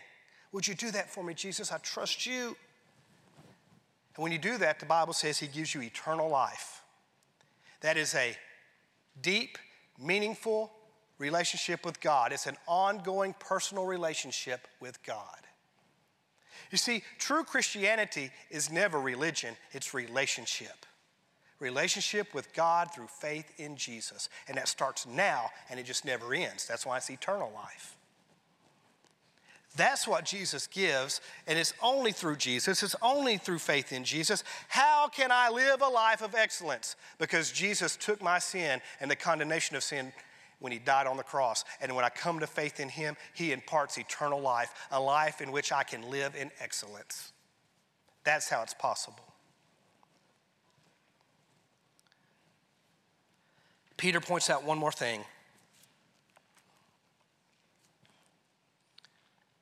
[0.52, 1.72] Would you do that for me, Jesus?
[1.72, 2.56] I trust you.
[4.20, 6.82] And when you do that, the Bible says He gives you eternal life.
[7.80, 8.36] That is a
[9.22, 9.56] deep,
[9.98, 10.70] meaningful
[11.16, 12.30] relationship with God.
[12.30, 15.38] It's an ongoing personal relationship with God.
[16.70, 20.84] You see, true Christianity is never religion, it's relationship.
[21.58, 24.28] Relationship with God through faith in Jesus.
[24.48, 26.66] And that starts now and it just never ends.
[26.66, 27.96] That's why it's eternal life.
[29.76, 34.42] That's what Jesus gives, and it's only through Jesus, it's only through faith in Jesus.
[34.68, 36.96] How can I live a life of excellence?
[37.18, 40.12] Because Jesus took my sin and the condemnation of sin
[40.58, 41.64] when he died on the cross.
[41.80, 45.52] And when I come to faith in him, he imparts eternal life, a life in
[45.52, 47.32] which I can live in excellence.
[48.24, 49.24] That's how it's possible.
[53.96, 55.20] Peter points out one more thing.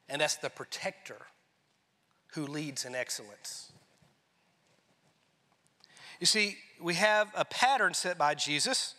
[0.09, 1.19] And that's the protector
[2.35, 3.73] who leads in excellence.
[6.21, 8.95] You see, we have a pattern set by Jesus.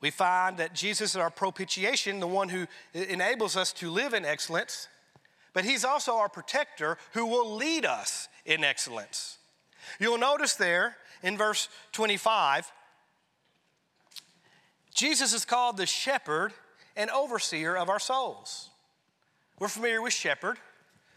[0.00, 4.24] We find that Jesus is our propitiation, the one who enables us to live in
[4.24, 4.88] excellence,
[5.52, 9.38] but he's also our protector who will lead us in excellence.
[9.98, 12.70] You'll notice there in verse 25,
[14.94, 16.52] Jesus is called the shepherd
[16.96, 18.70] and overseer of our souls.
[19.64, 20.58] We're familiar with shepherd.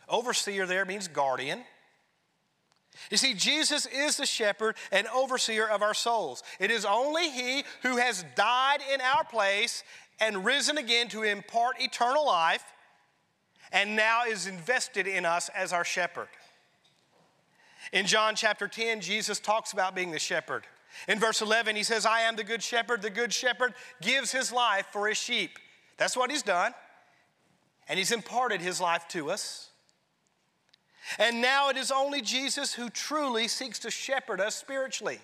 [0.07, 1.65] Overseer there means guardian.
[3.11, 6.43] You see, Jesus is the shepherd and overseer of our souls.
[6.57, 9.83] It is only He who has died in our place
[10.21, 12.63] and risen again to impart eternal life
[13.73, 16.29] and now is invested in us as our shepherd.
[17.91, 20.63] In John chapter 10, Jesus talks about being the shepherd.
[21.09, 23.01] In verse 11, he says, I am the good shepherd.
[23.01, 25.59] The good shepherd gives his life for his sheep.
[25.97, 26.73] That's what he's done
[27.89, 29.69] and He's imparted His life to us.
[31.19, 35.19] And now it is only Jesus who truly seeks to shepherd us spiritually,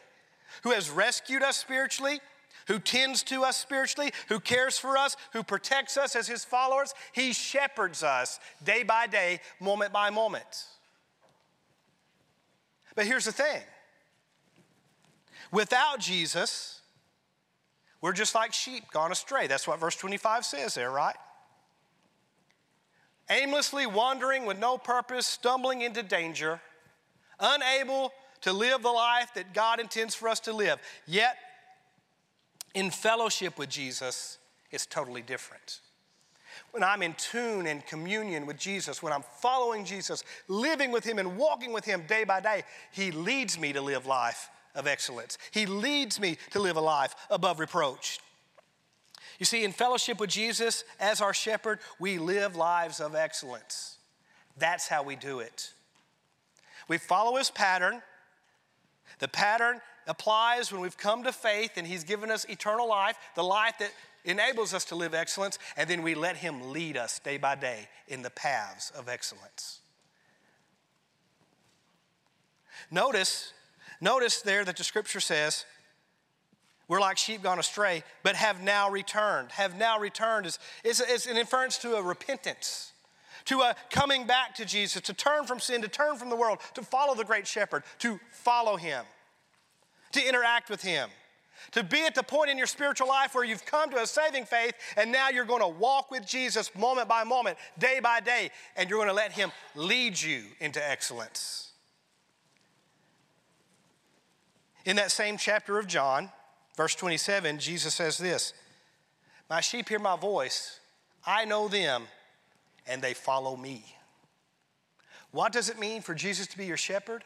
[0.63, 2.21] who has rescued us spiritually,
[2.67, 6.93] who tends to us spiritually, who cares for us, who protects us as His followers.
[7.11, 10.65] He shepherds us day by day, moment by moment.
[12.95, 13.61] But here's the thing
[15.51, 16.81] without Jesus,
[18.01, 19.47] we're just like sheep gone astray.
[19.47, 21.15] That's what verse 25 says there, right?
[23.33, 26.61] Aimlessly wandering with no purpose, stumbling into danger,
[27.39, 30.79] unable to live the life that God intends for us to live.
[31.07, 31.35] Yet,
[32.73, 34.37] in fellowship with Jesus,
[34.71, 35.79] it's totally different.
[36.71, 41.19] When I'm in tune and communion with Jesus, when I'm following Jesus, living with Him
[41.19, 45.37] and walking with Him day by day, He leads me to live life of excellence.
[45.51, 48.19] He leads me to live a life above reproach.
[49.43, 53.97] You see, in fellowship with Jesus as our shepherd, we live lives of excellence.
[54.55, 55.73] That's how we do it.
[56.87, 58.01] We follow his pattern.
[59.19, 63.43] The pattern applies when we've come to faith and he's given us eternal life, the
[63.43, 63.91] life that
[64.23, 67.89] enables us to live excellence, and then we let him lead us day by day
[68.07, 69.81] in the paths of excellence.
[72.89, 73.51] Notice,
[73.99, 75.65] notice there that the scripture says,
[76.87, 79.51] we're like sheep gone astray, but have now returned.
[79.51, 82.91] Have now returned is, is, is an inference to a repentance,
[83.45, 86.59] to a coming back to Jesus, to turn from sin, to turn from the world,
[86.73, 89.05] to follow the great shepherd, to follow him,
[90.11, 91.09] to interact with him,
[91.71, 94.45] to be at the point in your spiritual life where you've come to a saving
[94.45, 98.51] faith and now you're going to walk with Jesus moment by moment, day by day,
[98.75, 101.71] and you're going to let him lead you into excellence.
[104.85, 106.29] In that same chapter of John,
[106.75, 108.53] Verse 27, Jesus says this
[109.49, 110.79] My sheep hear my voice,
[111.25, 112.03] I know them,
[112.87, 113.85] and they follow me.
[115.31, 117.23] What does it mean for Jesus to be your shepherd?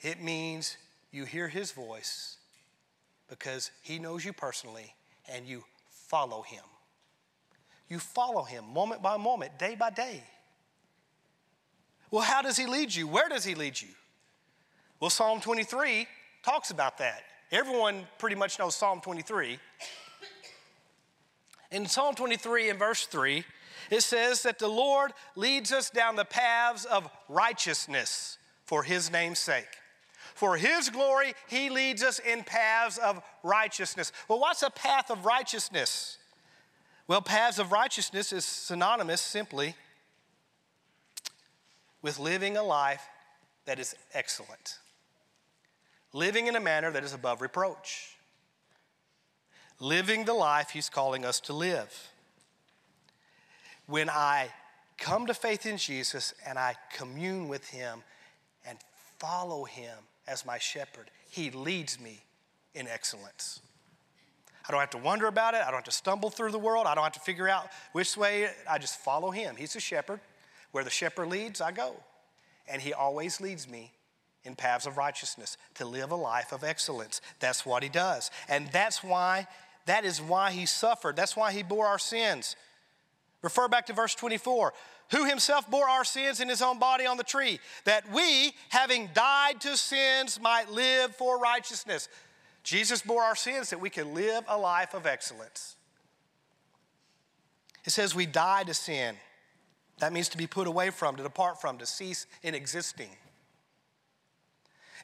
[0.00, 0.76] It means
[1.12, 2.38] you hear his voice
[3.28, 4.94] because he knows you personally
[5.32, 6.64] and you follow him.
[7.88, 10.22] You follow him moment by moment, day by day.
[12.10, 13.06] Well, how does he lead you?
[13.06, 13.88] Where does he lead you?
[14.98, 16.06] Well, Psalm 23
[16.42, 17.22] talks about that.
[17.52, 19.58] Everyone pretty much knows Psalm 23.
[21.72, 23.44] In Psalm 23, in verse 3,
[23.90, 29.40] it says that the Lord leads us down the paths of righteousness for his name's
[29.40, 29.66] sake.
[30.34, 34.12] For his glory, he leads us in paths of righteousness.
[34.28, 36.18] Well, what's a path of righteousness?
[37.08, 39.74] Well, paths of righteousness is synonymous simply
[42.00, 43.02] with living a life
[43.64, 44.78] that is excellent,
[46.12, 48.16] living in a manner that is above reproach,
[49.78, 52.10] living the life He's calling us to live.
[53.86, 54.48] When I
[54.98, 58.02] come to faith in Jesus and I commune with Him
[58.66, 58.78] and
[59.18, 59.96] follow Him
[60.28, 62.22] as my shepherd, He leads me
[62.74, 63.60] in excellence.
[64.68, 65.62] I don't have to wonder about it.
[65.62, 66.86] I don't have to stumble through the world.
[66.86, 68.48] I don't have to figure out which way.
[68.70, 69.56] I just follow him.
[69.56, 70.20] He's the shepherd.
[70.70, 71.96] Where the shepherd leads, I go.
[72.68, 73.90] And he always leads me
[74.44, 77.20] in paths of righteousness to live a life of excellence.
[77.40, 78.30] That's what he does.
[78.48, 79.46] And that's why,
[79.86, 81.16] that is why he suffered.
[81.16, 82.56] That's why he bore our sins.
[83.42, 84.72] Refer back to verse 24
[85.10, 89.08] who himself bore our sins in his own body on the tree, that we, having
[89.12, 92.08] died to sins, might live for righteousness.
[92.62, 95.76] Jesus bore our sins that we could live a life of excellence.
[97.84, 99.16] It says we die to sin.
[99.98, 103.10] That means to be put away from, to depart from, to cease in existing.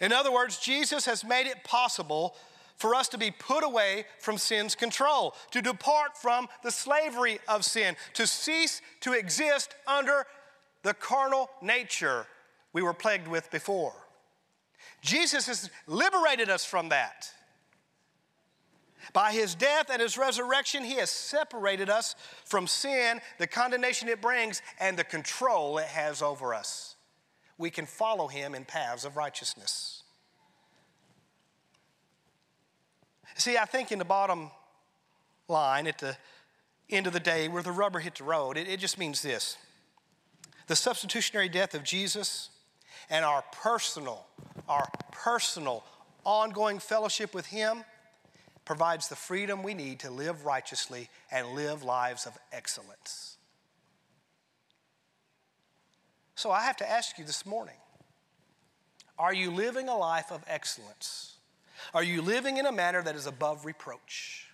[0.01, 2.37] In other words, Jesus has made it possible
[2.77, 7.65] for us to be put away from sin's control, to depart from the slavery of
[7.65, 10.27] sin, to cease to exist under
[10.83, 12.27] the carnal nature
[12.73, 13.95] we were plagued with before.
[15.01, 17.31] Jesus has liberated us from that.
[19.13, 24.21] By his death and his resurrection, he has separated us from sin, the condemnation it
[24.21, 26.96] brings, and the control it has over us.
[27.59, 30.03] We can follow him in paths of righteousness.
[33.37, 34.51] See, I think in the bottom
[35.49, 36.17] line, at the
[36.89, 39.57] end of the day, where the rubber hit the road, it, it just means this
[40.67, 42.51] the substitutionary death of Jesus
[43.09, 44.27] and our personal,
[44.69, 45.85] our personal
[46.25, 47.85] ongoing fellowship with him
[48.65, 53.36] provides the freedom we need to live righteously and live lives of excellence.
[56.37, 57.75] So I have to ask you this morning
[59.19, 61.37] are you living a life of excellence?
[61.95, 64.47] Are you living in a manner that is above reproach?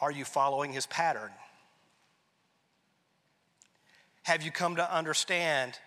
[0.00, 1.30] Are you following his pattern?
[4.24, 5.78] Have you come to understand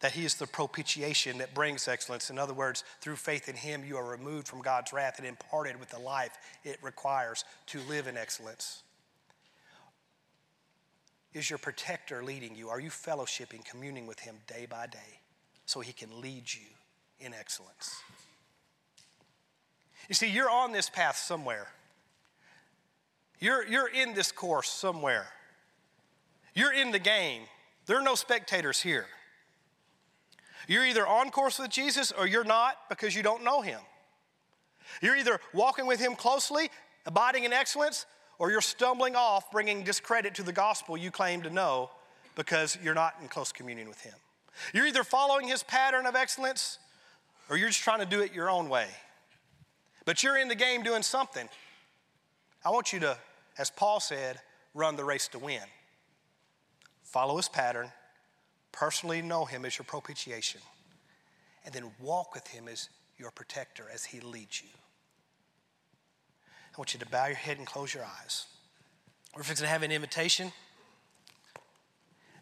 [0.00, 2.28] that he is the propitiation that brings excellence.
[2.28, 5.80] In other words, through faith in him, you are removed from God's wrath and imparted
[5.80, 8.82] with the life it requires to live in excellence.
[11.36, 12.70] Is your protector leading you?
[12.70, 15.20] Are you fellowshipping, communing with him day by day
[15.66, 16.66] so he can lead you
[17.20, 17.94] in excellence?
[20.08, 21.66] You see, you're on this path somewhere.
[23.38, 25.26] You're, you're in this course somewhere.
[26.54, 27.42] You're in the game.
[27.84, 29.04] There are no spectators here.
[30.66, 33.80] You're either on course with Jesus or you're not because you don't know him.
[35.02, 36.70] You're either walking with him closely,
[37.04, 38.06] abiding in excellence,
[38.38, 41.90] or you're stumbling off, bringing discredit to the gospel you claim to know
[42.34, 44.14] because you're not in close communion with him.
[44.72, 46.78] You're either following his pattern of excellence
[47.48, 48.88] or you're just trying to do it your own way.
[50.04, 51.48] But you're in the game doing something.
[52.64, 53.16] I want you to,
[53.58, 54.40] as Paul said,
[54.74, 55.62] run the race to win.
[57.02, 57.90] Follow his pattern,
[58.72, 60.60] personally know him as your propitiation,
[61.64, 64.68] and then walk with him as your protector as he leads you.
[66.76, 68.44] I want you to bow your head and close your eyes.
[69.34, 70.52] We're fixing to have an invitation.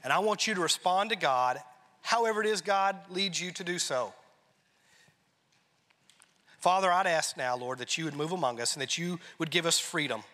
[0.02, 1.60] And I want you to respond to God
[2.02, 4.12] however it is God leads you to do so.
[6.58, 9.52] Father, I'd ask now, Lord, that you would move among us and that you would
[9.52, 10.24] give us freedom.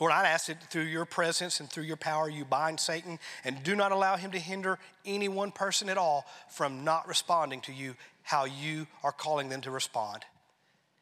[0.00, 3.62] Lord, I'd ask that through your presence and through your power, you bind Satan and
[3.62, 7.72] do not allow him to hinder any one person at all from not responding to
[7.72, 10.24] you how you are calling them to respond.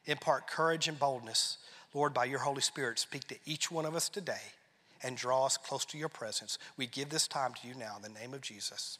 [0.05, 1.57] Impart courage and boldness.
[1.93, 4.53] Lord, by your Holy Spirit, speak to each one of us today
[5.01, 6.57] and draw us close to your presence.
[6.77, 8.99] We give this time to you now in the name of Jesus.